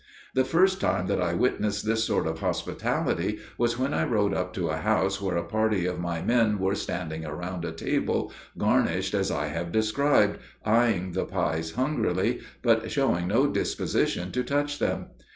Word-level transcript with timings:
The 0.33 0.43
first 0.43 0.81
time 0.81 1.05
that 1.05 1.21
I 1.21 1.35
witnessed 1.35 1.85
this 1.85 2.03
sort 2.05 2.25
of 2.25 2.39
hospitality 2.39 3.37
was 3.55 3.77
when 3.77 3.93
I 3.93 4.03
rode 4.03 4.33
up 4.33 4.51
to 4.55 4.69
a 4.69 4.77
house 4.77 5.21
where 5.21 5.37
a 5.37 5.43
party 5.43 5.85
of 5.85 5.99
my 5.99 6.23
men 6.23 6.57
were 6.57 6.73
standing 6.73 7.23
around 7.23 7.65
a 7.65 7.71
table 7.71 8.33
garnished 8.57 9.13
as 9.13 9.29
I 9.29 9.45
have 9.49 9.71
described, 9.71 10.39
eyeing 10.65 11.11
the 11.11 11.25
pies 11.25 11.73
hungrily, 11.73 12.39
but 12.63 12.89
showing 12.91 13.27
no 13.27 13.45
disposition 13.45 14.31
to 14.31 14.43
touch 14.43 14.79
them. 14.79 15.09